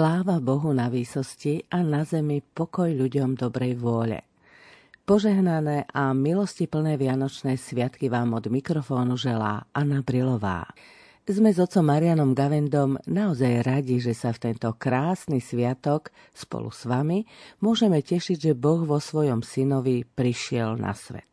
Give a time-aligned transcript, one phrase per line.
[0.00, 4.24] Sláva Bohu na výsosti a na zemi pokoj ľuďom dobrej vôle.
[5.04, 10.72] Požehnané a milosti plné Vianočné sviatky vám od mikrofónu želá Anna Brilová.
[11.28, 16.88] Sme s otcom Marianom Gavendom naozaj radi, že sa v tento krásny sviatok spolu s
[16.88, 17.28] vami
[17.60, 21.28] môžeme tešiť, že Boh vo svojom synovi prišiel na svet.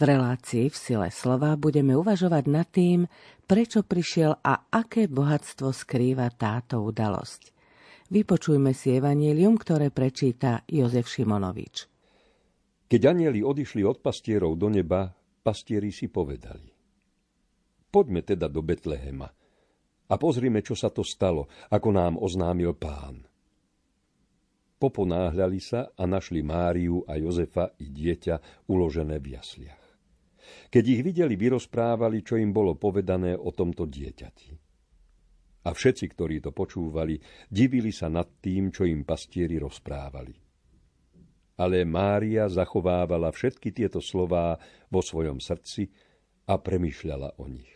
[0.00, 3.04] V relácii v sile slova budeme uvažovať nad tým,
[3.44, 7.57] prečo prišiel a aké bohatstvo skrýva táto udalosť.
[8.08, 11.84] Vypočujme si evanílium, ktoré prečíta Jozef Šimonovič.
[12.88, 15.12] Keď anieli odišli od pastierov do neba,
[15.44, 16.72] pastieri si povedali.
[17.92, 19.28] Poďme teda do Betlehema
[20.08, 23.28] a pozrime, čo sa to stalo, ako nám oznámil pán.
[24.80, 29.84] Poponáhľali sa a našli Máriu a Jozefa i dieťa uložené v jasliach.
[30.72, 34.67] Keď ich videli, vyrozprávali, čo im bolo povedané o tomto dieťati.
[35.66, 37.18] A všetci, ktorí to počúvali,
[37.50, 40.34] divili sa nad tým, čo im pastieri rozprávali.
[41.58, 44.54] Ale Mária zachovávala všetky tieto slová
[44.86, 45.90] vo svojom srdci
[46.46, 47.74] a premyšľala o nich.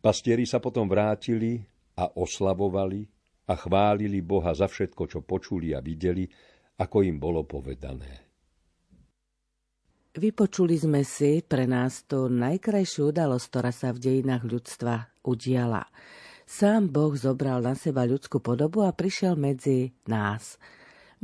[0.00, 1.60] Pastieri sa potom vrátili
[2.00, 3.04] a oslavovali
[3.44, 6.24] a chválili Boha za všetko, čo počuli a videli,
[6.80, 8.24] ako im bolo povedané.
[10.14, 15.88] Vypočuli sme si pre nás tú najkrajšiu udalosť, ktorá sa v dejinách ľudstva udiala.
[16.44, 20.60] Sám Boh zobral na seba ľudskú podobu a prišiel medzi nás.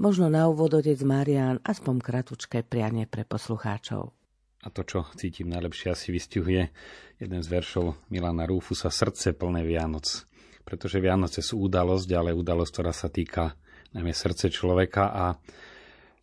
[0.01, 4.17] Možno na úvod otec Marian aspoň kratučké prianie pre poslucháčov.
[4.61, 6.73] A to, čo cítim najlepšie, asi vystihuje
[7.20, 10.24] jeden z veršov Milana Rúfusa Srdce plné Vianoc.
[10.64, 13.57] Pretože Vianoce sú udalosť, ale udalosť, ktorá sa týka
[13.92, 15.24] najmä srdce človeka a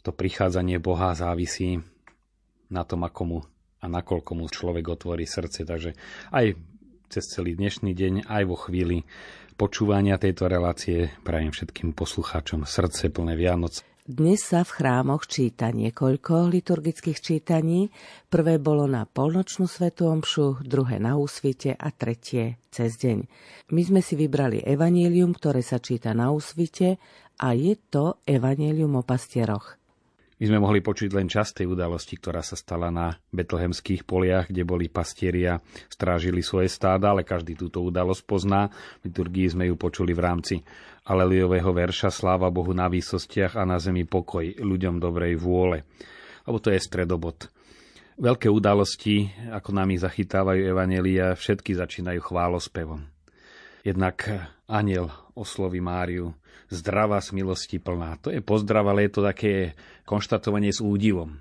[0.06, 1.82] to prichádzanie Boha závisí
[2.72, 3.40] na tom, ako mu
[3.78, 5.68] a nakoľko mu človek otvorí srdce.
[5.68, 5.92] Takže
[6.34, 6.46] aj
[7.08, 9.08] cez celý dnešný deň, aj vo chvíli
[9.56, 13.82] počúvania tejto relácie prajem všetkým poslucháčom srdce plné Vianoc.
[14.08, 17.92] Dnes sa v chrámoch číta niekoľko liturgických čítaní.
[18.32, 23.28] Prvé bolo na polnočnú svetú omšu, druhé na úsvite a tretie cez deň.
[23.76, 26.96] My sme si vybrali evanílium, ktoré sa číta na úsvite
[27.36, 29.76] a je to evanílium o pastieroch.
[30.38, 34.62] My sme mohli počuť len časť tej udalosti, ktorá sa stala na betlehemských poliach, kde
[34.70, 35.58] boli pastieria,
[35.90, 38.70] strážili svoje stáda, ale každý túto udalosť pozná.
[39.02, 40.56] V liturgii sme ju počuli v rámci
[41.10, 45.82] Aleliového verša Sláva Bohu na výsostiach a na zemi pokoj ľuďom dobrej vôle.
[46.46, 47.50] Lebo to je stredobod.
[48.22, 53.17] Veľké udalosti, ako nám ich zachytávajú Evanelia, všetky začínajú chválospevom.
[53.88, 54.28] Jednak
[54.68, 56.36] aniel osloví Máriu,
[56.68, 58.20] zdravá z milosti plná.
[58.20, 61.40] To je pozdrav, ale je to také konštatovanie s údivom.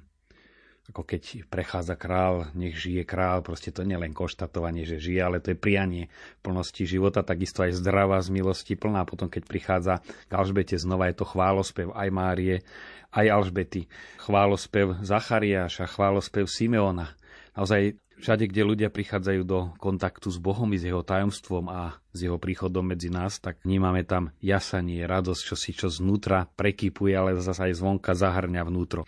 [0.87, 5.43] Ako keď prechádza král, nech žije král, proste to nie len konštatovanie, že žije, ale
[5.43, 6.07] to je prianie
[6.47, 9.03] plnosti života, takisto aj zdravá z milosti plná.
[9.03, 9.99] Potom, keď prichádza
[10.31, 12.63] k Alžbete, znova je to chválospev aj Márie,
[13.11, 13.91] aj Alžbety.
[14.23, 17.11] Chválospev Zachariáša, chválospev Simeona.
[17.56, 22.25] Naozaj Všade, kde ľudia prichádzajú do kontaktu s Bohom i s jeho tajomstvom a s
[22.25, 27.37] jeho príchodom medzi nás, tak vnímame tam jasanie, radosť, čo si čo znútra prekypuje, ale
[27.37, 29.05] zase aj zvonka zahrňa vnútro.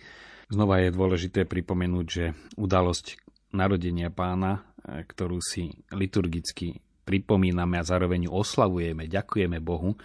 [0.53, 2.25] Znova je dôležité pripomenúť, že
[2.61, 3.17] udalosť
[3.57, 6.77] narodenia pána, e, ktorú si liturgicky
[7.09, 9.97] pripomíname a zároveň oslavujeme, ďakujeme Bohu,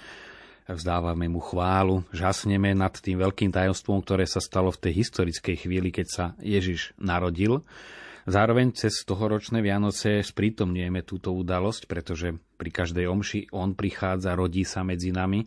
[0.64, 5.92] vzdávame mu chválu, žasneme nad tým veľkým tajomstvom, ktoré sa stalo v tej historickej chvíli,
[5.92, 7.68] keď sa Ježiš narodil
[8.23, 14.87] Zároveň cez tohoročné Vianoce sprítomňujeme túto udalosť, pretože pri každej omši on prichádza, rodí sa
[14.87, 15.43] medzi nami,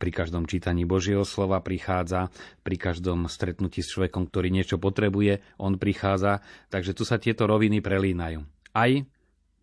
[0.00, 2.32] pri každom čítaní Božieho slova prichádza,
[2.64, 6.40] pri každom stretnutí s človekom, ktorý niečo potrebuje, on prichádza,
[6.72, 8.40] takže tu sa tieto roviny prelínajú.
[8.72, 8.90] Aj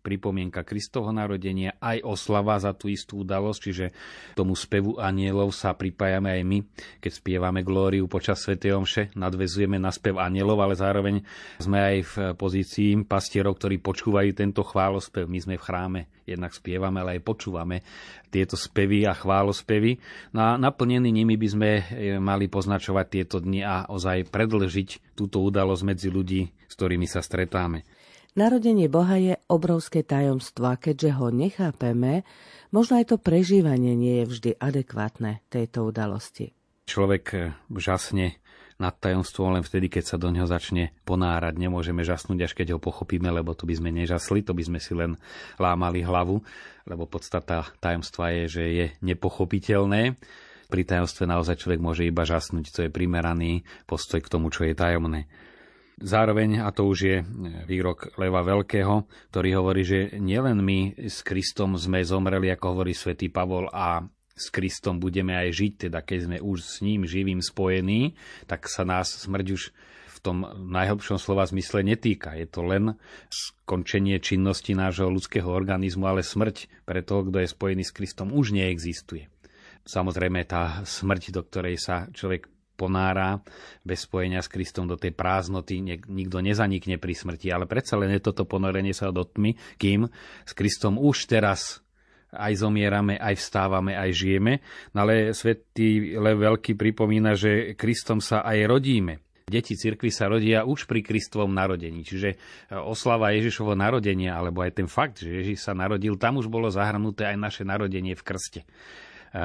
[0.02, 3.86] pripomienka Kristovho narodenia, aj oslava za tú istú udalosť, čiže
[4.34, 6.58] tomu spevu anielov sa pripájame aj my,
[6.98, 8.58] keď spievame glóriu počas Sv.
[8.58, 11.22] Omše, nadvezujeme na spev anielov, ale zároveň
[11.62, 15.30] sme aj v pozícii pastierov, ktorí počúvajú tento chválospev.
[15.30, 17.86] My sme v chráme, jednak spievame, ale aj počúvame
[18.32, 20.00] tieto spevy a chválospevy.
[20.34, 21.82] No a naplnení nimi by sme e,
[22.18, 28.01] mali poznačovať tieto dni a ozaj predlžiť túto udalosť medzi ľudí, s ktorými sa stretáme.
[28.32, 32.24] Narodenie Boha je obrovské tajomstvo a keďže ho nechápeme,
[32.72, 36.56] možno aj to prežívanie nie je vždy adekvátne tejto udalosti.
[36.88, 38.40] Človek žasne
[38.80, 41.60] nad tajomstvom len vtedy, keď sa do neho začne ponárať.
[41.60, 44.96] Nemôžeme žasnúť, až keď ho pochopíme, lebo to by sme nežasli, to by sme si
[44.96, 45.20] len
[45.60, 46.40] lámali hlavu,
[46.88, 50.16] lebo podstata tajomstva je, že je nepochopiteľné.
[50.72, 54.72] Pri tajomstve naozaj človek môže iba žasnúť, to je primeraný postoj k tomu, čo je
[54.72, 55.28] tajomné.
[56.02, 57.22] Zároveň, a to už je
[57.70, 63.30] výrok Leva Veľkého, ktorý hovorí, že nielen my s Kristom sme zomreli, ako hovorí svätý
[63.30, 64.02] Pavol, a
[64.34, 68.18] s Kristom budeme aj žiť, teda keď sme už s ním živým spojení,
[68.50, 69.62] tak sa nás smrť už
[70.10, 70.42] v tom
[70.74, 72.34] najhlbšom slova zmysle netýka.
[72.34, 72.98] Je to len
[73.30, 78.58] skončenie činnosti nášho ľudského organizmu, ale smrť pre toho, kto je spojený s Kristom, už
[78.58, 79.30] neexistuje.
[79.82, 83.38] Samozrejme, tá smrť, do ktorej sa človek ponára
[83.86, 85.78] bez spojenia s Kristom do tej prázdnoty,
[86.08, 90.08] nikto nezanikne pri smrti, ale predsa len je toto ponorenie sa do tmy, kým
[90.42, 91.82] s Kristom už teraz
[92.32, 94.64] aj zomierame, aj vstávame, aj žijeme.
[94.96, 99.20] No ale svätý Lev Veľký pripomína, že Kristom sa aj rodíme.
[99.44, 102.06] Deti cirkvi sa rodia už pri Kristovom narodení.
[102.06, 102.36] Čiže e,
[102.72, 107.28] oslava Ježišovo narodenia, alebo aj ten fakt, že Ježiš sa narodil, tam už bolo zahrnuté
[107.28, 108.60] aj naše narodenie v krste.
[108.64, 108.66] E,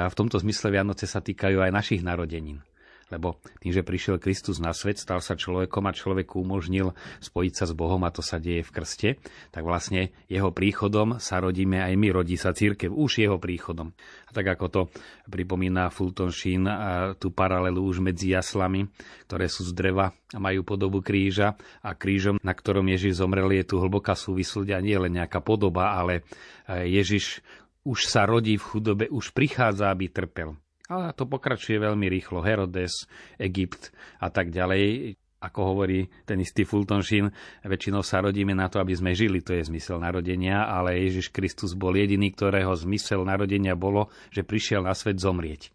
[0.08, 2.64] v tomto zmysle Vianoce sa týkajú aj našich narodenín
[3.08, 6.92] lebo tým, že prišiel Kristus na svet, stal sa človekom a človeku umožnil
[7.24, 9.08] spojiť sa s Bohom a to sa deje v krste,
[9.52, 13.96] tak vlastne jeho príchodom sa rodíme aj my, rodí sa církev už jeho príchodom.
[14.28, 14.80] A tak ako to
[15.24, 18.88] pripomína Fulton Sheen, a tú paralelu už medzi jaslami,
[19.24, 23.64] ktoré sú z dreva a majú podobu kríža a krížom, na ktorom Ježiš zomrel, je
[23.64, 26.28] tu hlboká súvislosť a nie len nejaká podoba, ale
[26.68, 27.40] Ježiš
[27.88, 30.60] už sa rodí v chudobe, už prichádza, aby trpel.
[30.88, 32.40] Ale to pokračuje veľmi rýchlo.
[32.40, 33.04] Herodes,
[33.36, 33.92] Egypt
[34.24, 35.14] a tak ďalej.
[35.38, 37.30] Ako hovorí ten istý Fulton Sheen,
[37.62, 41.78] väčšinou sa rodíme na to, aby sme žili, to je zmysel narodenia, ale Ježiš Kristus
[41.78, 45.70] bol jediný, ktorého zmysel narodenia bolo, že prišiel na svet zomrieť.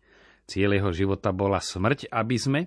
[0.52, 2.60] Cieľ jeho života bola smrť, aby sme,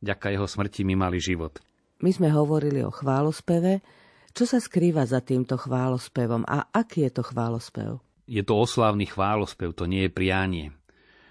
[0.00, 1.60] ďaká jeho smrti, my mali život.
[2.00, 3.84] My sme hovorili o chválospeve.
[4.32, 8.00] Čo sa skrýva za týmto chválospevom a aký je to chválospev?
[8.24, 10.77] Je to oslávny chválospev, to nie je prianie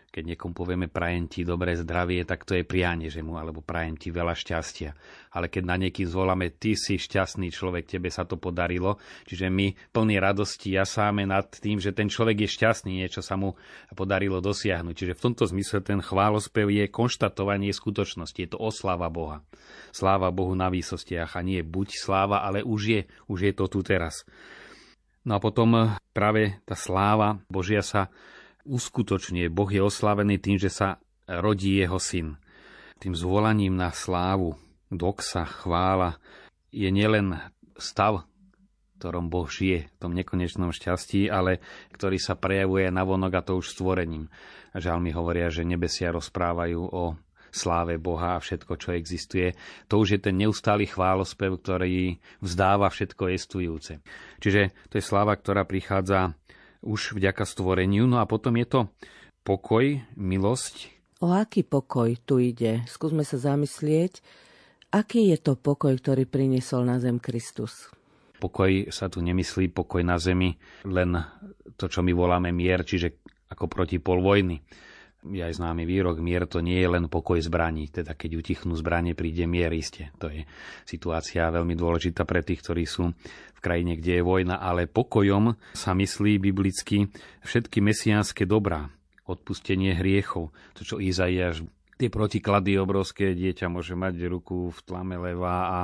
[0.07, 4.00] keď niekomu povieme prajem ti dobré zdravie, tak to je prianie, že mu, alebo prajem
[4.00, 4.95] ti veľa šťastia.
[5.36, 9.75] Ale keď na niekým zvoláme, ty si šťastný človek, tebe sa to podarilo, čiže my
[9.92, 13.59] plní radosti jasáme nad tým, že ten človek je šťastný, niečo sa mu
[13.94, 14.95] podarilo dosiahnuť.
[14.95, 19.44] Čiže v tomto zmysle ten chválospev je konštatovanie skutočnosti, je to osláva Boha.
[19.92, 23.83] Sláva Bohu na výsostiach a nie buď sláva, ale už je, už je to tu
[23.83, 24.24] teraz.
[25.27, 28.07] No a potom práve tá sláva Božia sa
[28.67, 29.47] uskutočne.
[29.47, 32.35] Boh je oslavený tým, že sa rodí jeho syn.
[32.99, 34.59] Tým zvolaním na slávu,
[34.91, 36.19] doxa, chvála
[36.71, 37.39] je nielen
[37.79, 41.61] stav, v ktorom Boh žije, v tom nekonečnom šťastí, ale
[41.93, 44.27] ktorý sa prejavuje na vonok a to už stvorením.
[44.73, 47.17] Žalmy hovoria, že nebesia rozprávajú o
[47.53, 49.55] sláve Boha a všetko, čo existuje.
[49.89, 54.03] To už je ten neustály chválospev, ktorý vzdáva všetko jestujúce.
[54.43, 56.37] Čiže to je sláva, ktorá prichádza
[56.88, 58.07] už vďaka stvoreniu.
[58.07, 58.80] No a potom je to
[59.44, 60.88] pokoj, milosť.
[61.19, 62.88] O aký pokoj tu ide?
[62.88, 64.24] Skúsme sa zamyslieť,
[64.95, 67.92] aký je to pokoj, ktorý priniesol na zem Kristus.
[68.38, 70.56] Pokoj sa tu nemyslí pokoj na zemi,
[70.86, 71.18] len
[71.75, 73.19] to, čo my voláme mier, čiže
[73.50, 74.62] ako protipol vojny
[75.31, 79.17] je aj známy výrok, mier to nie je len pokoj zbraní, teda keď utichnú zbranie,
[79.17, 80.12] príde mier iste.
[80.22, 80.48] To je
[80.88, 83.12] situácia veľmi dôležitá pre tých, ktorí sú
[83.57, 87.10] v krajine, kde je vojna, ale pokojom sa myslí biblicky
[87.41, 88.88] všetky mesiánske dobrá,
[89.27, 91.65] odpustenie hriechov, to čo Izaiáš
[91.98, 95.77] tie protiklady obrovské, dieťa môže mať ruku v tlame leva a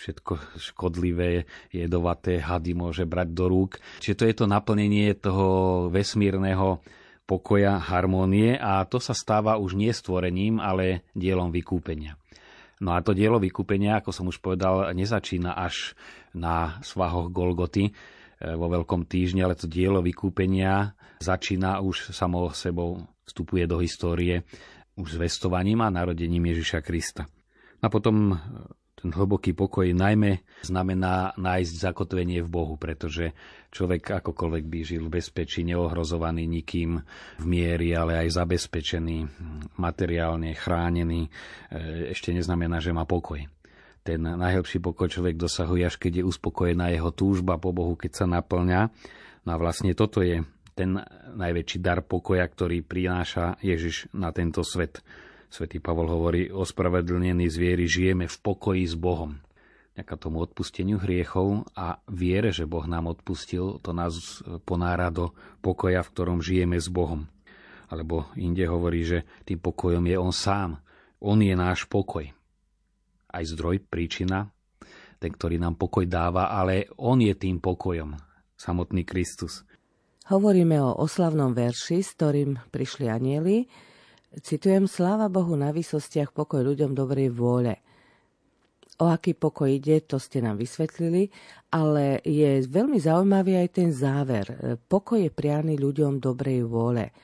[0.00, 3.76] všetko škodlivé, jedovaté hady môže brať do rúk.
[4.00, 6.80] Čiže to je to naplnenie toho vesmírneho
[7.28, 12.16] pokoja, harmónie a to sa stáva už nie stvorením, ale dielom vykúpenia.
[12.80, 15.92] No a to dielo vykúpenia, ako som už povedal, nezačína až
[16.32, 17.92] na svahoch Golgoty e,
[18.56, 24.46] vo Veľkom týždni, ale to dielo vykúpenia začína už samo sebou, vstupuje do histórie
[24.98, 27.30] už zvestovaním a narodením Ježiša Krista.
[27.78, 28.34] A potom
[28.98, 33.30] ten hlboký pokoj najmä znamená nájsť zakotvenie v Bohu, pretože
[33.70, 36.98] človek akokoľvek by žil v bezpečí, neohrozovaný nikým
[37.38, 39.18] v miery, ale aj zabezpečený,
[39.78, 41.30] materiálne chránený, e,
[42.10, 43.38] ešte neznamená, že má pokoj.
[44.02, 48.26] Ten najhlbší pokoj človek dosahuje, až keď je uspokojená jeho túžba po Bohu, keď sa
[48.26, 48.90] naplňa.
[49.46, 50.42] No a vlastne toto je
[50.74, 50.98] ten
[51.38, 55.02] najväčší dar pokoja, ktorý prináša Ježiš na tento svet
[55.48, 59.40] Svetý Pavol hovorí, ospravedlnení zviery žijeme v pokoji s Bohom.
[59.98, 66.06] Ďaká tomu odpusteniu hriechov a viere, že Boh nám odpustil, to nás ponára do pokoja,
[66.06, 67.26] v ktorom žijeme s Bohom.
[67.90, 70.78] Alebo inde hovorí, že tým pokojom je On sám.
[71.18, 72.30] On je náš pokoj.
[73.26, 74.52] Aj zdroj, príčina,
[75.18, 78.14] ten, ktorý nám pokoj dáva, ale On je tým pokojom,
[78.54, 79.66] samotný Kristus.
[80.30, 83.66] Hovoríme o oslavnom verši, s ktorým prišli anieli,
[84.28, 87.80] Citujem, sláva Bohu na výsostiach, pokoj ľuďom dobrej vôle.
[88.98, 91.30] O aký pokoj ide, to ste nám vysvetlili,
[91.70, 94.76] ale je veľmi zaujímavý aj ten záver.
[94.90, 97.14] Pokoj je prianý ľuďom dobrej vôle.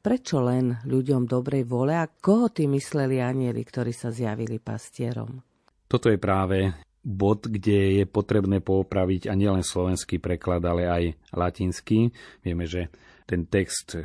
[0.00, 5.38] Prečo len ľuďom dobrej vole a koho tí mysleli anieli, ktorí sa zjavili pastierom?
[5.86, 11.04] Toto je práve bod, kde je potrebné poopraviť a nielen slovenský preklad, ale aj
[11.36, 12.10] latinský.
[12.44, 12.90] Vieme, že
[13.28, 14.02] ten text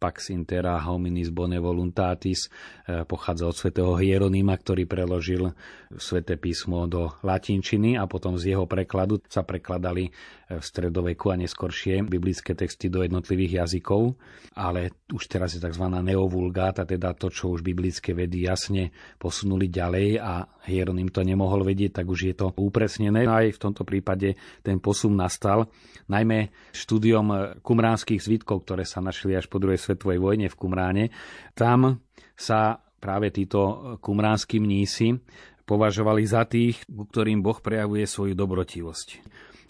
[0.00, 5.52] Pax intera hominis bone voluntatis e, pochádza od svätého Hieronima, ktorý preložil
[6.00, 10.08] sväté písmo do latinčiny a potom z jeho prekladu sa prekladali
[10.50, 14.18] v stredoveku a neskoršie biblické texty do jednotlivých jazykov,
[14.58, 15.86] ale už teraz je tzv.
[15.86, 22.02] neovulgáta, teda to, čo už biblické vedy jasne posunuli ďalej a Hieronym to nemohol vedieť,
[22.02, 23.30] tak už je to upresnené.
[23.30, 24.34] Aj v tomto prípade
[24.66, 25.70] ten posun nastal,
[26.10, 31.04] najmä štúdiom kumránskych zvitkov, ktoré sa našli až po druhej svetovej vojne v Kumráne.
[31.54, 32.02] Tam
[32.34, 35.16] sa práve títo kumránsky mnísi
[35.64, 39.08] považovali za tých, ku ktorým Boh prejavuje svoju dobrotivosť.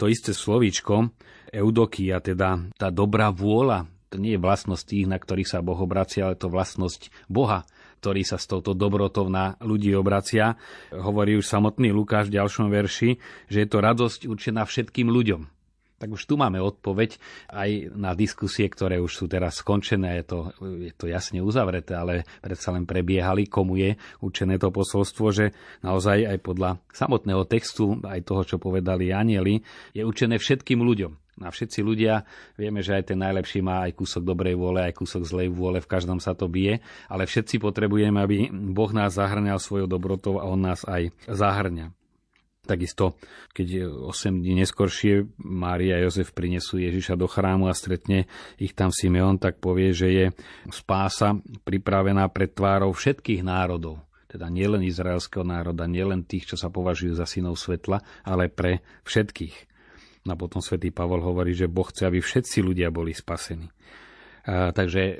[0.01, 1.13] To isté slovíčko,
[1.53, 6.25] eudokia, teda tá dobrá vôľa, to nie je vlastnosť tých, na ktorých sa Boh obracia,
[6.25, 7.69] ale to vlastnosť Boha,
[8.01, 10.57] ktorý sa s touto dobrotou na ľudí obracia.
[10.89, 15.60] Hovorí už samotný Lukáš v ďalšom verši, že je to radosť určená všetkým ľuďom.
[16.01, 17.21] Tak už tu máme odpoveď
[17.53, 20.17] aj na diskusie, ktoré už sú teraz skončené.
[20.17, 20.39] Je to,
[20.81, 23.93] je to jasne uzavreté, ale predsa len prebiehali, komu je
[24.25, 25.53] určené to posolstvo, že
[25.85, 29.61] naozaj aj podľa samotného textu, aj toho, čo povedali anieli,
[29.93, 31.13] je určené všetkým ľuďom.
[31.41, 32.25] A všetci ľudia,
[32.57, 35.89] vieme, že aj ten najlepší má aj kúsok dobrej vôle, aj kúsok zlej vôle, v
[35.89, 40.59] každom sa to bije, ale všetci potrebujeme, aby Boh nás zahrňal svojou dobrotou a On
[40.59, 42.00] nás aj zahrňa.
[42.71, 43.19] Takisto,
[43.51, 48.95] keď 8 dní neskoršie Mária a Jozef prinesú Ježiša do chrámu a stretne ich tam
[48.95, 50.25] Simeon, tak povie, že je
[50.71, 51.35] spása
[51.67, 53.99] pripravená pred tvárou všetkých národov.
[54.31, 59.55] Teda nielen izraelského národa, nielen tých, čo sa považujú za synov svetla, ale pre všetkých.
[60.31, 63.67] A potom svätý Pavol hovorí, že Boh chce, aby všetci ľudia boli spasení.
[64.47, 65.19] A, takže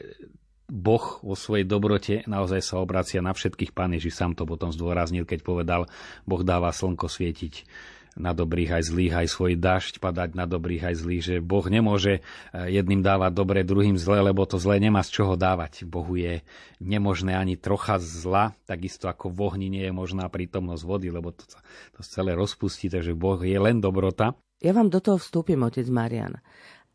[0.71, 3.75] Boh vo svojej dobrote naozaj sa obracia na všetkých.
[3.75, 5.81] Pán Ježiš sám to potom zdôraznil, keď povedal,
[6.23, 7.67] Boh dáva slnko svietiť
[8.15, 12.19] na dobrých aj zlých, aj svoj dažď padať na dobrých aj zlých, že Boh nemôže
[12.19, 15.87] eh, jedným dávať dobre, druhým zle, lebo to zlé nemá z čoho dávať.
[15.87, 16.43] Bohu je
[16.83, 21.43] nemožné ani trocha zla, takisto ako v ohni nie je možná prítomnosť vody, lebo to,
[21.95, 24.35] to celé rozpustí, takže Boh je len dobrota.
[24.61, 26.37] Ja vám do toho vstúpim, otec Marian.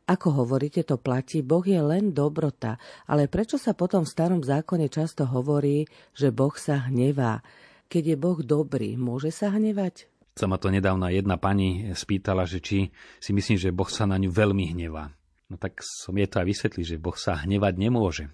[0.06, 2.78] Ako hovoríte, to platí, Boh je len dobrota,
[3.10, 5.82] ale prečo sa potom v starom zákone často hovorí,
[6.14, 7.42] že Boh sa hnevá?
[7.90, 10.06] Keď je Boh dobrý, môže sa hnevať?
[10.38, 14.14] Sa ma to nedávna jedna pani spýtala, že či si myslím, že Boh sa na
[14.14, 15.10] ňu veľmi hnevá.
[15.50, 18.30] No tak som je to aj vysvetlil, že Boh sa hnevať nemôže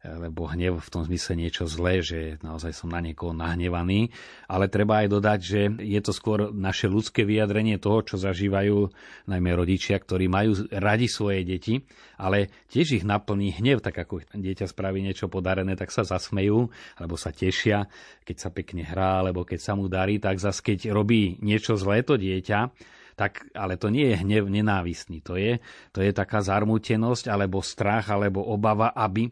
[0.00, 4.08] lebo hnev v tom zmysle niečo zlé, že naozaj som na niekoho nahnevaný,
[4.48, 8.88] ale treba aj dodať, že je to skôr naše ľudské vyjadrenie toho, čo zažívajú
[9.28, 11.84] najmä rodičia, ktorí majú radi svoje deti,
[12.16, 17.20] ale tiež ich naplní hnev, tak ako dieťa spraví niečo podarené, tak sa zasmejú, alebo
[17.20, 17.84] sa tešia,
[18.24, 22.00] keď sa pekne hrá, alebo keď sa mu darí, tak zase keď robí niečo zlé
[22.00, 22.72] to dieťa,
[23.20, 25.60] tak, ale to nie je hnev nenávistný, to je,
[25.92, 29.28] to je taká zarmútenosť, alebo strach, alebo obava, aby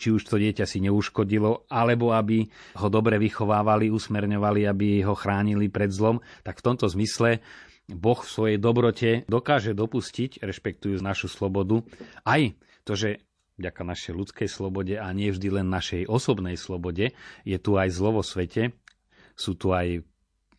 [0.00, 2.48] či už to dieťa si neuškodilo, alebo aby
[2.80, 7.44] ho dobre vychovávali, usmerňovali, aby ho chránili pred zlom, tak v tomto zmysle
[7.90, 11.84] Boh v svojej dobrote dokáže dopustiť, rešpektujúc našu slobodu,
[12.24, 12.56] aj
[12.88, 13.10] to, že
[13.60, 17.12] vďaka našej ľudskej slobode a nie vždy len našej osobnej slobode,
[17.44, 18.72] je tu aj zlo vo svete,
[19.36, 20.00] sú tu aj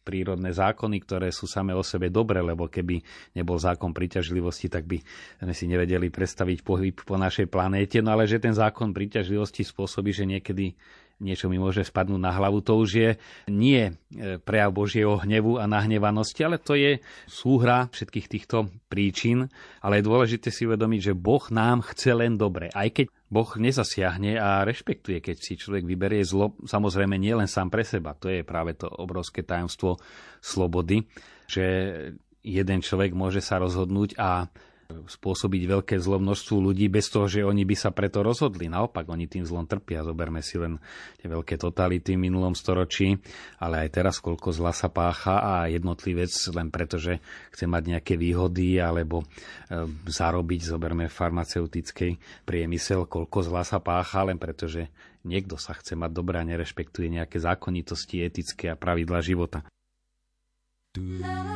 [0.02, 3.00] prírodné zákony, ktoré sú same o sebe dobre, lebo keby
[3.38, 4.98] nebol zákon príťažlivosti, tak by
[5.40, 10.10] sme si nevedeli predstaviť pohyb po našej planéte, no ale že ten zákon príťažlivosti spôsobí,
[10.10, 10.74] že niekedy
[11.22, 12.66] niečo mi môže spadnúť na hlavu.
[12.66, 13.10] To už je
[13.48, 16.98] nie e, prejav Božieho hnevu a nahnevanosti, ale to je
[17.30, 19.46] súhra všetkých týchto príčin.
[19.86, 22.74] Ale je dôležité si uvedomiť, že Boh nám chce len dobre.
[22.74, 27.70] Aj keď Boh nezasiahne a rešpektuje, keď si človek vyberie zlo, samozrejme nie len sám
[27.70, 28.18] pre seba.
[28.20, 30.02] To je práve to obrovské tajomstvo
[30.42, 31.06] slobody,
[31.46, 31.64] že
[32.42, 34.50] jeden človek môže sa rozhodnúť a
[35.08, 38.68] spôsobiť veľké zlo množstvu ľudí bez toho, že oni by sa preto rozhodli.
[38.68, 40.06] Naopak, oni tým zlom trpia.
[40.06, 40.78] Zoberme si len
[41.20, 43.18] tie veľké totality v minulom storočí,
[43.58, 48.14] ale aj teraz, koľko zla sa pácha a jednotlivec len preto, že chce mať nejaké
[48.16, 49.26] výhody alebo e,
[50.10, 54.92] zarobiť, zoberme farmaceutický priemysel, koľko zla sa pácha len preto, že
[55.26, 59.62] niekto sa chce mať dobré a nerešpektuje nejaké zákonitosti etické a pravidla života.
[60.98, 61.51] La,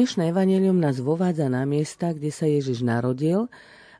[0.00, 3.52] Dnešné evanelium nás vovádza na miesta, kde sa Ježiš narodil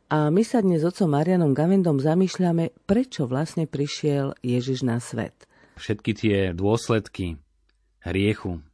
[0.09, 5.45] a my sa dnes s otcom Marianom Gavendom zamýšľame, prečo vlastne prišiel Ježiš na svet.
[5.77, 7.37] Všetky tie dôsledky
[8.01, 8.65] hriechu,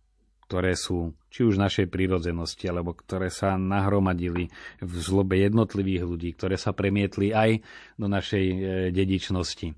[0.46, 4.46] ktoré sú či už našej prírodzenosti, alebo ktoré sa nahromadili
[4.78, 7.58] v zlobe jednotlivých ľudí, ktoré sa premietli aj
[7.98, 8.56] do našej e,
[8.94, 9.74] dedičnosti.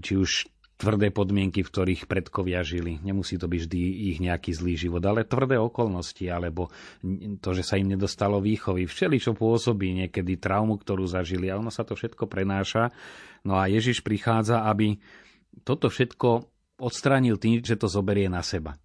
[0.00, 3.02] Či už tvrdé podmienky, v ktorých predkovia žili.
[3.02, 3.80] Nemusí to byť vždy
[4.14, 6.70] ich nejaký zlý život, ale tvrdé okolnosti, alebo
[7.42, 8.86] to, že sa im nedostalo výchovy.
[8.86, 12.94] Všeli, čo pôsobí niekedy traumu, ktorú zažili a ono sa to všetko prenáša.
[13.42, 14.96] No a Ježiš prichádza, aby
[15.66, 16.46] toto všetko
[16.78, 18.78] odstránil tým, že to zoberie na seba.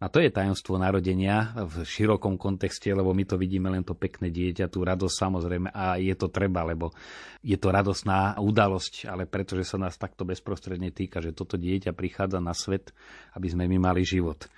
[0.00, 4.32] A to je tajomstvo narodenia v širokom kontexte, lebo my to vidíme len to pekné
[4.32, 6.96] dieťa, tú radosť samozrejme a je to treba, lebo
[7.44, 12.40] je to radosná udalosť, ale pretože sa nás takto bezprostredne týka, že toto dieťa prichádza
[12.40, 12.96] na svet,
[13.36, 14.48] aby sme my mali život.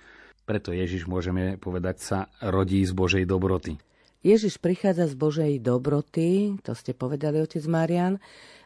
[0.47, 3.75] Preto Ježiš, môžeme povedať, sa rodí z Božej dobroty.
[4.23, 8.15] Ježiš prichádza z Božej dobroty, to ste povedali, otec Marian,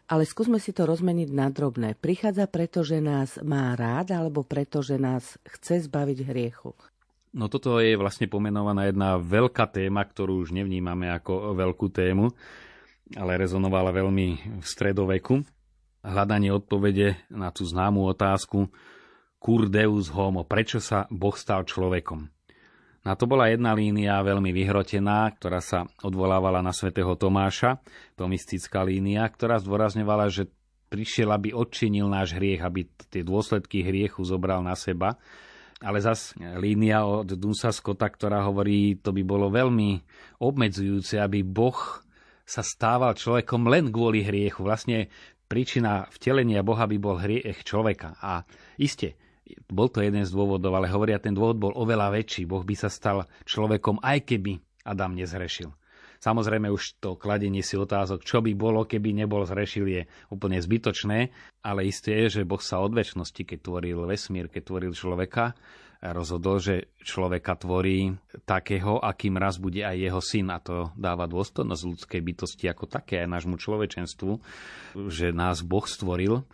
[0.08, 2.00] ale skúsme si to rozmeniť na drobné.
[2.00, 6.72] Prichádza preto, že nás má rád, alebo preto, že nás chce zbaviť hriechu?
[7.36, 12.32] No toto je vlastne pomenovaná jedna veľká téma, ktorú už nevnímame ako veľkú tému,
[13.20, 14.28] ale rezonovala veľmi
[14.64, 15.44] v stredoveku.
[16.08, 18.72] Hľadanie odpovede na tú známú otázku
[19.44, 22.37] Cur Deus homo, prečo sa Boh stal človekom.
[23.08, 27.80] Na to bola jedna línia veľmi vyhrotená, ktorá sa odvolávala na svätého Tomáša,
[28.20, 30.52] mystická línia, ktorá zdôrazňovala, že
[30.92, 35.16] prišiel, aby odčinil náš hriech, aby tie dôsledky hriechu zobral na seba.
[35.80, 40.04] Ale zas línia od Dunsa Scotta, ktorá hovorí, to by bolo veľmi
[40.44, 42.04] obmedzujúce, aby Boh
[42.44, 44.68] sa stával človekom len kvôli hriechu.
[44.68, 45.08] Vlastne
[45.48, 48.20] príčina vtelenia Boha by bol hriech človeka.
[48.20, 48.44] A
[48.76, 49.16] iste,
[49.70, 52.48] bol to jeden z dôvodov, ale hovoria, ten dôvod bol oveľa väčší.
[52.48, 55.72] Boh by sa stal človekom, aj keby Adam nezhrešil.
[56.18, 60.02] Samozrejme už to kladenie si otázok, čo by bolo, keby nebol zrešil, je
[60.34, 61.30] úplne zbytočné,
[61.62, 65.54] ale isté je, že Boh sa od väčšnosti, keď tvoril vesmír, keď tvoril človeka,
[66.02, 68.14] rozhodol, že človeka tvorí
[68.46, 73.26] takého, akým raz bude aj jeho syn a to dáva dôstojnosť ľudskej bytosti ako také
[73.26, 74.32] aj nášmu človečenstvu,
[75.10, 76.46] že nás Boh stvoril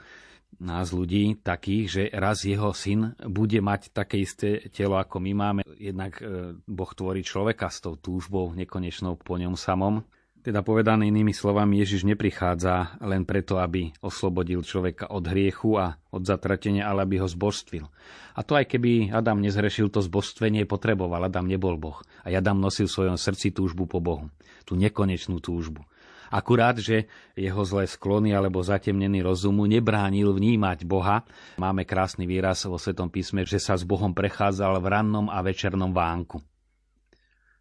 [0.60, 5.62] nás ľudí takých, že raz jeho syn bude mať také isté telo, ako my máme.
[5.80, 10.04] Jednak e, Boh tvorí človeka s tou túžbou nekonečnou po ňom samom.
[10.44, 16.28] Teda povedané inými slovami, Ježiš neprichádza len preto, aby oslobodil človeka od hriechu a od
[16.28, 17.88] zatratenia, ale aby ho zbožstvil.
[18.36, 21.24] A to aj keby Adam nezhrešil, to zbožstvenie potreboval.
[21.24, 22.04] Adam nebol Boh.
[22.28, 24.28] A Adam nosil v svojom srdci túžbu po Bohu.
[24.68, 25.88] Tú nekonečnú túžbu.
[26.34, 27.06] Akurát, že
[27.38, 31.22] jeho zlé sklony alebo zatemnený rozumu nebránil vnímať Boha.
[31.62, 35.94] Máme krásny výraz vo Svetom písme, že sa s Bohom prechádzal v rannom a večernom
[35.94, 36.42] vánku.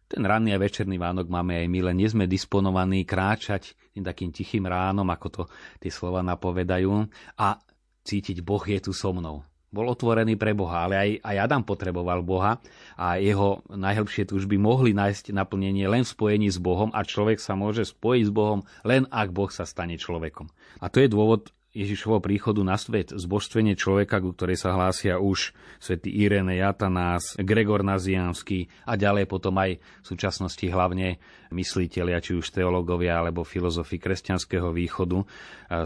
[0.09, 4.33] Ten ranný a večerný vánok máme aj my, len nie sme disponovaní kráčať tým takým
[4.33, 5.43] tichým ránom, ako to
[5.77, 6.89] tie slova napovedajú,
[7.37, 7.61] a
[8.01, 12.21] cítiť Boh je tu so mnou bol otvorený pre Boha, ale aj, aj Adam potreboval
[12.21, 12.61] Boha
[12.93, 17.57] a jeho najhlbšie túžby mohli nájsť naplnenie len v spojení s Bohom a človek sa
[17.57, 20.47] môže spojiť s Bohom len ak Boh sa stane človekom.
[20.77, 25.57] A to je dôvod, Ježišovho príchodu na svet, zbožstvenie človeka, ku ktorej sa hlásia už
[25.81, 31.17] svätý Irene Jatanás, Gregor Naziansky a ďalej potom aj v súčasnosti hlavne
[31.49, 35.25] mysliteľia, či už teológovia alebo filozofi kresťanského východu,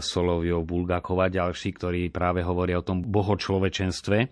[0.04, 4.28] Solovio, Bulgakov a ďalší, ktorí práve hovoria o tom bohočlovečenstve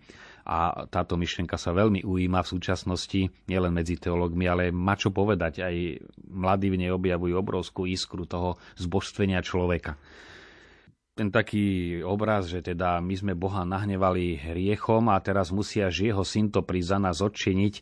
[0.47, 5.65] a táto myšlienka sa veľmi ujíma v súčasnosti, nielen medzi teológmi, ale má čo povedať.
[5.65, 5.75] Aj
[6.29, 9.97] mladí v nej objavujú obrovskú iskru toho zbožstvenia človeka
[11.17, 16.53] ten taký obraz, že teda my sme Boha nahnevali hriechom a teraz musia jeho syn
[16.53, 17.75] to prísť za nás odčiniť,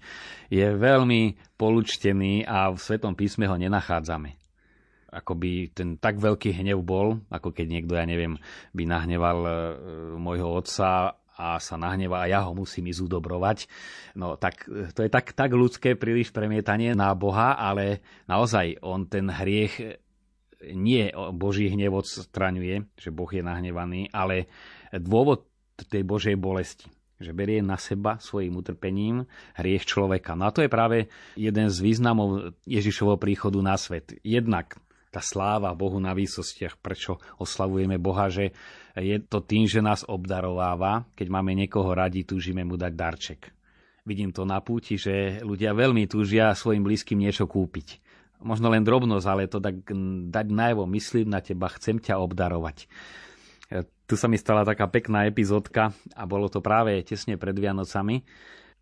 [0.54, 4.38] je veľmi polučtený a v Svetom písme ho nenachádzame.
[5.10, 8.38] Akoby ten tak veľký hnev bol, ako keď niekto, ja neviem,
[8.70, 9.52] by nahneval e,
[10.14, 13.58] môjho otca a sa nahneva a ja ho musím ísť udobrovať.
[14.14, 19.26] No tak to je tak, tak ľudské príliš premietanie na Boha, ale naozaj on ten
[19.26, 20.03] hriech
[20.72, 24.48] nie Boží hnev odstraňuje, že Boh je nahnevaný, ale
[24.94, 25.44] dôvod
[25.76, 26.88] tej Božej bolesti
[27.24, 29.24] že berie na seba svojim utrpením
[29.54, 30.34] hriech človeka.
[30.34, 34.18] No a to je práve jeden z významov Ježišovho príchodu na svet.
[34.26, 34.76] Jednak
[35.14, 38.50] tá sláva Bohu na výsostiach, prečo oslavujeme Boha, že
[38.98, 41.06] je to tým, že nás obdarováva.
[41.14, 43.40] Keď máme niekoho radi, túžime mu dať darček.
[44.04, 48.03] Vidím to na púti, že ľudia veľmi túžia svojim blízkym niečo kúpiť
[48.44, 49.80] možno len drobnosť, ale to tak
[50.28, 52.84] dať najavo, myslím na teba, chcem ťa obdarovať.
[53.72, 58.20] E, tu sa mi stala taká pekná epizódka a bolo to práve tesne pred Vianocami.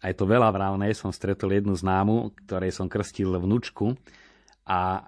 [0.02, 3.94] aj to veľa vrávne, som stretol jednu známu, ktorej som krstil vnúčku
[4.62, 5.00] a e,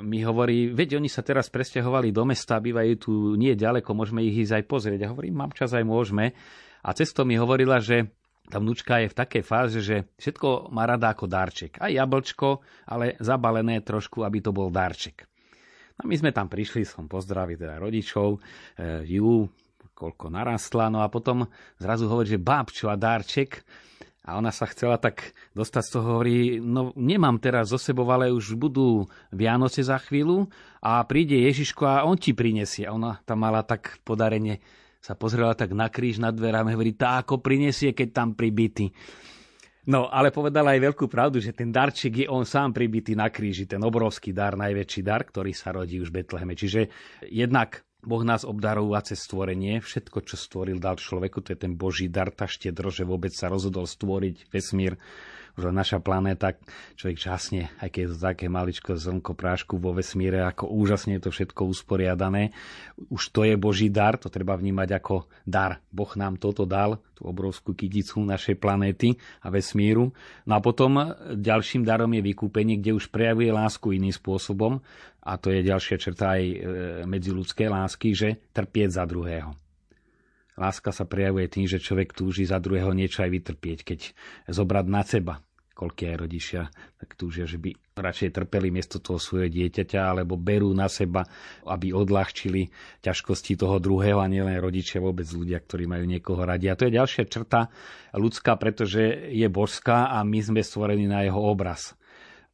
[0.00, 4.48] mi hovorí, veď oni sa teraz presťahovali do mesta, bývajú tu nie ďaleko, môžeme ich
[4.48, 5.00] ísť aj pozrieť.
[5.04, 6.32] A hovorím, mám čas, aj môžeme.
[6.80, 8.08] A cesto mi hovorila, že
[8.52, 11.80] tá vnúčka je v takej fáze, že všetko má rada ako darček.
[11.80, 15.24] Aj jablčko, ale zabalené trošku, aby to bol darček.
[15.96, 19.48] No my sme tam prišli, som pozdravil teda rodičov, e, ju,
[19.96, 21.48] koľko narastla, no a potom
[21.80, 23.64] zrazu hovorí, že bábčo a darček.
[24.22, 28.30] A ona sa chcela tak dostať z toho, hovorí, no nemám teraz zo sebou, ale
[28.30, 30.46] už budú Vianoce za chvíľu
[30.78, 32.86] a príde Ježiško a on ti prinesie.
[32.86, 34.62] Ona tam mala tak podarenie,
[35.02, 38.94] sa pozrela tak na kríž nad dverami, hovorí, tá ako prinesie, keď tam pribity.
[39.82, 43.66] No, ale povedala aj veľkú pravdu, že ten darček je on sám pribitý na kríži,
[43.66, 46.54] ten obrovský dar, najväčší dar, ktorý sa rodí už v Betleheme.
[46.54, 46.86] Čiže
[47.26, 49.82] jednak Boh nás obdarúva cez stvorenie.
[49.82, 51.42] Všetko, čo stvoril, dal človeku.
[51.42, 55.02] To je ten Boží dar, tá štedro, že vôbec sa rozhodol stvoriť vesmír.
[55.52, 56.56] Už naša planéta,
[56.96, 61.28] človek žasne, aj keď je to také maličko zrnko prášku vo vesmíre, ako úžasne je
[61.28, 62.56] to všetko usporiadané.
[63.12, 65.84] Už to je Boží dar, to treba vnímať ako dar.
[65.92, 70.16] Boh nám toto dal, tú obrovskú kyticu našej planéty a vesmíru.
[70.48, 74.80] No a potom ďalším darom je vykúpenie, kde už prejavuje lásku iným spôsobom
[75.22, 76.56] a to je ďalšia črta aj e,
[77.06, 79.54] medzi ľudské lásky, že trpieť za druhého.
[80.62, 84.00] Láska sa prejavuje tým, že človek túži za druhého niečo aj vytrpieť, keď
[84.46, 85.34] zobrať na seba.
[85.74, 86.62] Koľko aj rodičia
[87.02, 91.26] tak túžia, že by radšej trpeli miesto toho svojho dieťaťa, alebo berú na seba,
[91.66, 92.70] aby odľahčili
[93.02, 96.70] ťažkosti toho druhého a nielen rodičia, vôbec ľudia, ktorí majú niekoho radi.
[96.70, 97.66] A to je ďalšia črta
[98.14, 99.02] ľudská, pretože
[99.34, 101.98] je božská a my sme stvorení na jeho obraz.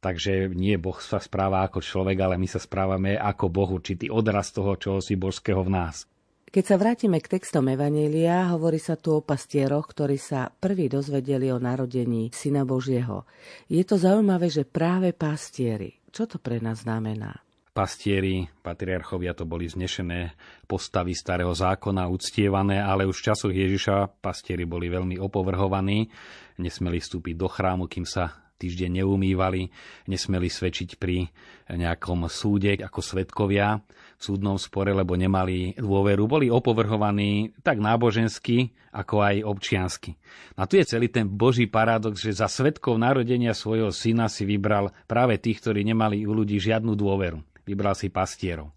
[0.01, 4.49] Takže nie Boh sa správa ako človek, ale my sa správame ako Boh, určitý odraz
[4.55, 6.09] toho, čo si božského v nás.
[6.49, 11.53] Keď sa vrátime k textom Evanília, hovorí sa tu o pastieroch, ktorí sa prví dozvedeli
[11.53, 13.29] o narodení Syna Božieho.
[13.69, 16.01] Je to zaujímavé, že práve pastieri.
[16.09, 17.37] Čo to pre nás znamená?
[17.69, 20.35] pastieri, patriarchovia to boli znešené
[20.67, 26.11] postavy starého zákona, uctievané, ale už v časoch Ježiša pastieri boli veľmi opovrhovaní,
[26.59, 29.71] nesmeli vstúpiť do chrámu, kým sa týždeň neumývali,
[30.11, 31.31] nesmeli svedčiť pri
[31.71, 33.79] nejakom súde ako svetkovia
[34.19, 36.27] súdnom spore, lebo nemali dôveru.
[36.27, 40.19] Boli opovrhovaní tak nábožensky, ako aj občiansky.
[40.59, 44.91] A tu je celý ten boží paradox, že za svetkov narodenia svojho syna si vybral
[45.07, 47.39] práve tých, ktorí nemali u ľudí žiadnu dôveru.
[47.63, 48.75] Vybral si pastierov.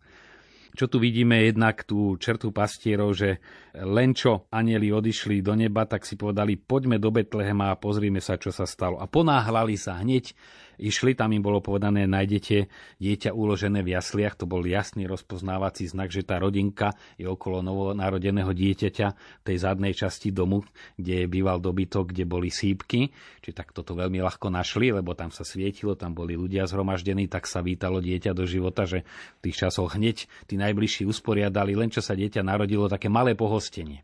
[0.72, 3.44] Čo tu vidíme jednak tú čertu pastierov, že
[3.76, 8.40] len čo anieli odišli do neba, tak si povedali, poďme do Betlehema a pozrime sa,
[8.40, 8.96] čo sa stalo.
[8.96, 10.33] A ponáhlali sa hneď
[10.83, 12.66] išli, tam im bolo povedané, nájdete
[12.99, 18.51] dieťa uložené v jasliach, to bol jasný rozpoznávací znak, že tá rodinka je okolo novonarodeného
[18.51, 19.07] dieťaťa
[19.47, 20.66] tej zadnej časti domu,
[20.99, 25.47] kde býval dobytok, kde boli sípky, či tak toto veľmi ľahko našli, lebo tam sa
[25.47, 29.07] svietilo, tam boli ľudia zhromaždení, tak sa vítalo dieťa do života, že
[29.40, 34.03] v tých časoch hneď tí najbližší usporiadali, len čo sa dieťa narodilo, také malé pohostenie.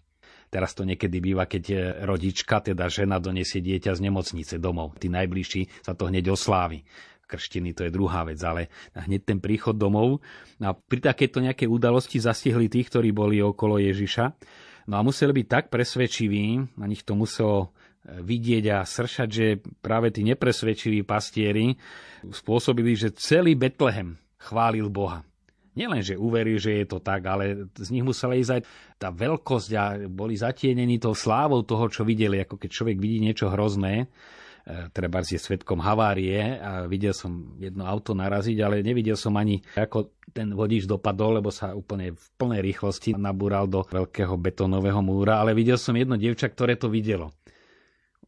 [0.49, 4.97] Teraz to niekedy býva, keď rodička, teda žena, donesie dieťa z nemocnice domov.
[4.97, 6.83] Tí najbližší sa to hneď oslávi
[7.29, 10.25] krštiny, to je druhá vec, ale hneď ten príchod domov.
[10.65, 14.25] A pri takéto nejakej udalosti zastihli tých, ktorí boli okolo Ježiša.
[14.89, 19.61] No a museli byť tak presvedčiví, na nich to muselo e, vidieť a sršať, že
[19.85, 21.77] práve tí nepresvedčiví pastieri
[22.25, 25.21] spôsobili, že celý Betlehem chválil Boha
[25.79, 28.63] nielen, že uverí, že je to tak, ale z nich musela ísť aj
[28.99, 33.47] tá veľkosť a boli zatienení tou slávou toho, čo videli, ako keď človek vidí niečo
[33.47, 34.07] hrozné, e,
[34.91, 40.19] treba je svetkom havárie a videl som jedno auto naraziť, ale nevidel som ani, ako
[40.35, 45.55] ten vodič dopadol, lebo sa úplne v plnej rýchlosti nabúral do veľkého betónového múra, ale
[45.55, 47.31] videl som jedno dievča, ktoré to videlo.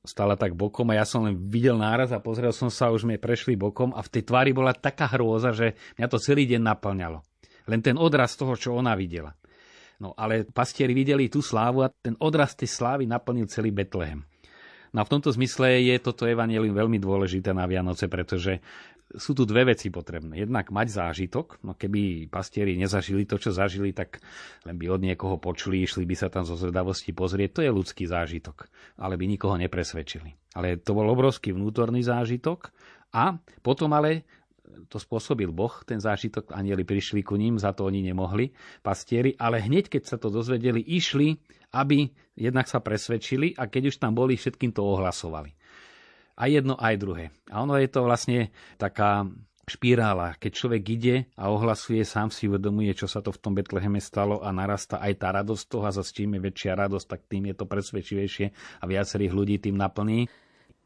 [0.01, 3.21] Stala tak bokom a ja som len videl náraz a pozrel som sa, už sme
[3.21, 7.21] prešli bokom a v tej tvári bola taká hrôza, že mňa to celý deň naplňalo.
[7.71, 9.31] Len ten odraz toho, čo ona videla.
[10.03, 14.27] No ale pastieri videli tú slávu a ten odraz tej slávy naplnil celý Betlehem.
[14.91, 18.59] No a v tomto zmysle je toto evanelium veľmi dôležité na Vianoce, pretože
[19.15, 20.43] sú tu dve veci potrebné.
[20.47, 24.23] Jednak mať zážitok, no keby pastieri nezažili to, čo zažili, tak
[24.67, 27.59] len by od niekoho počuli, išli by sa tam zo zvedavosti pozrieť.
[27.59, 28.71] To je ľudský zážitok,
[29.03, 30.55] ale by nikoho nepresvedčili.
[30.55, 32.71] Ale to bol obrovský vnútorný zážitok
[33.15, 34.27] a potom ale
[34.89, 39.63] to spôsobil Boh, ten zážitok, anieli prišli ku ním, za to oni nemohli, pastieri, ale
[39.63, 41.37] hneď, keď sa to dozvedeli, išli,
[41.75, 45.55] aby jednak sa presvedčili a keď už tam boli, všetkým to ohlasovali.
[46.41, 47.25] Aj jedno, aj druhé.
[47.53, 48.49] A ono je to vlastne
[48.81, 49.29] taká
[49.71, 50.35] špirála.
[50.35, 54.43] Keď človek ide a ohlasuje, sám si uvedomuje, čo sa to v tom Betleheme stalo
[54.43, 57.55] a narasta aj tá radosť toho a za čím je väčšia radosť, tak tým je
[57.55, 58.47] to presvedčivejšie
[58.83, 60.27] a viacerých ľudí tým naplní.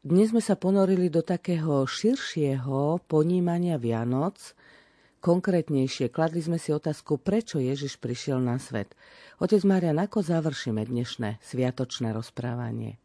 [0.05, 4.37] Dnes sme sa ponorili do takého širšieho ponímania Vianoc,
[5.17, 8.93] konkrétnejšie kladli sme si otázku, prečo Ježiš prišiel na svet.
[9.41, 13.01] Otec Marian, ako završíme dnešné sviatočné rozprávanie?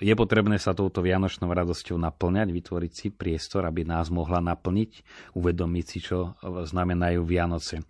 [0.00, 5.04] Je potrebné sa touto vianočnou radosťou naplňať, vytvoriť si priestor, aby nás mohla naplniť,
[5.36, 7.84] uvedomiť si, čo znamenajú Vianoce.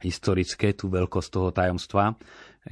[0.00, 2.16] Historické, tú veľkosť toho tajomstva,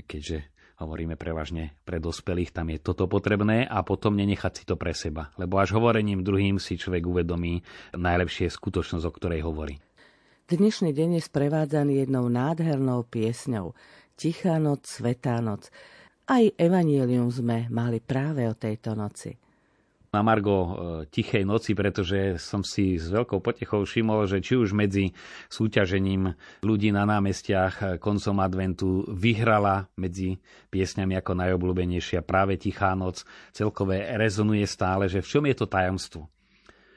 [0.09, 4.93] keďže hovoríme prevažne pre dospelých, tam je toto potrebné a potom nenechať si to pre
[4.93, 5.33] seba.
[5.41, 7.65] Lebo až hovorením druhým si človek uvedomí
[7.97, 9.81] najlepšie skutočnosť, o ktorej hovorí.
[10.47, 13.75] Dnešný deň je sprevádzaný jednou nádhernou piesňou
[14.15, 15.69] Tichá noc, Svetá noc.
[16.27, 19.46] Aj evanielium sme mali práve o tejto noci
[20.17, 20.69] na Margo e,
[21.13, 25.13] Tichej noci, pretože som si s veľkou potechou všimol, že či už medzi
[25.53, 26.33] súťažením
[26.65, 30.41] ľudí na námestiach e, koncom adventu vyhrala medzi
[30.73, 33.29] piesňami ako najobľúbenejšia práve Tichá noc.
[33.53, 36.25] Celkové rezonuje stále, že v čom je to tajomstvo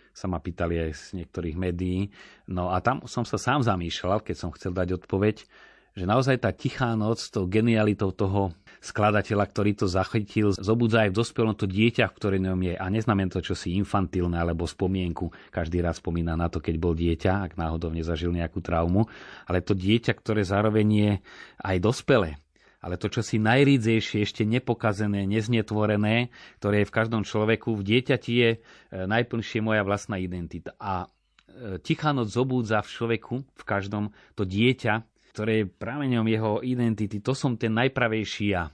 [0.10, 2.12] sa ma pýtali aj z niektorých médií.
[2.52, 5.48] No a tam som sa sám zamýšľal, keď som chcel dať odpoveď,
[5.96, 11.18] že naozaj tá tichá noc, tou genialitou toho skladateľa, ktorý to zachytil, zobudza aj v
[11.20, 12.74] dospelom to dieťa, v ňom je.
[12.80, 15.32] A neznamená to čosi infantilné alebo spomienku.
[15.52, 19.12] Každý raz spomína na to, keď bol dieťa, ak náhodou nezažil nejakú traumu.
[19.46, 21.12] Ale to dieťa, ktoré zároveň je
[21.60, 22.40] aj dospelé.
[22.80, 26.32] Ale to, čo si najrídzejšie, ešte nepokazené, neznetvorené,
[26.64, 28.58] ktoré je v každom človeku, v dieťati je e,
[29.04, 30.72] najplnšie moja vlastná identita.
[30.80, 36.52] A e, tichá noc zobúdza v človeku, v každom, to dieťa, ktoré je prameňom jeho
[36.66, 37.22] identity.
[37.22, 38.70] To som ten najpravejší ja.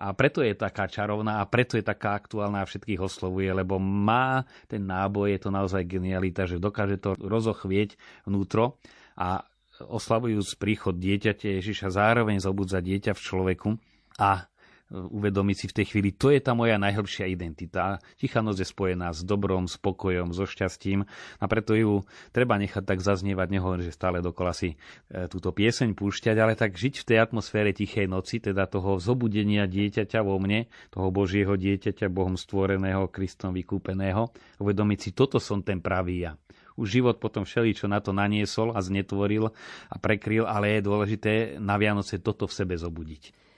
[0.00, 4.48] A preto je taká čarovná a preto je taká aktuálna a všetkých oslovuje, lebo má
[4.64, 8.80] ten náboj, je to naozaj genialita, že dokáže to rozochvieť vnútro
[9.20, 9.44] a
[9.84, 13.68] oslavujúc príchod dieťaťa Ježiša zároveň zobudza dieťa v človeku
[14.16, 14.48] a
[14.90, 18.02] uvedomiť si v tej chvíli, to je tá moja najhlbšia identita.
[18.18, 21.06] Tichá noc je spojená s dobrom, spokojom, so šťastím
[21.38, 22.02] a preto ju
[22.34, 26.74] treba nechať tak zaznievať, nehovorím, že stále dokola si e, túto pieseň púšťať, ale tak
[26.74, 32.10] žiť v tej atmosfére tichej noci, teda toho zobudenia dieťaťa vo mne, toho Božieho dieťaťa,
[32.10, 36.34] Bohom stvoreného, Kristom vykúpeného, uvedomiť si, toto som ten pravý ja
[36.80, 39.52] už život potom všeli, čo na to naniesol a znetvoril
[39.92, 43.49] a prekryl, ale je dôležité na Vianoce toto v sebe zobudiť.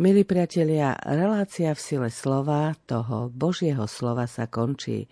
[0.00, 5.04] Milí priatelia, relácia v sile slova, toho Božieho slova sa končí.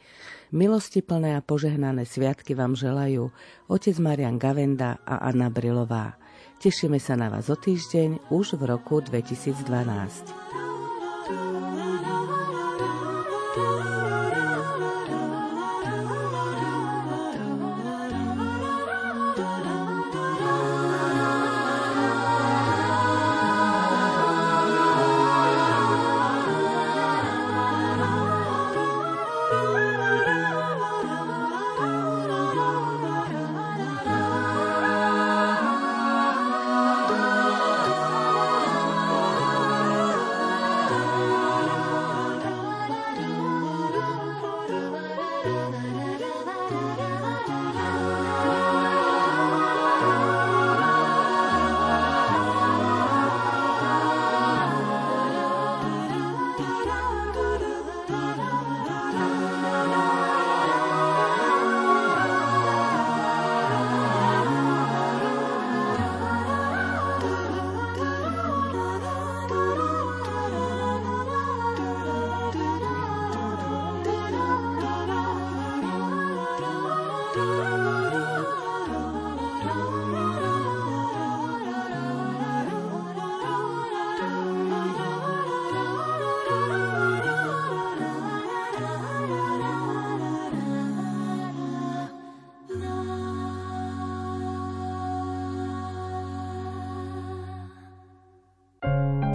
[0.56, 3.28] Milosti plné a požehnané sviatky vám želajú
[3.68, 6.16] otec Marian Gavenda a Anna Brilová.
[6.64, 10.69] Tešíme sa na vás o týždeň už v roku 2012.
[45.44, 45.79] da, da, da.